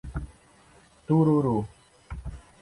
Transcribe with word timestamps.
Tururu 1.05 1.53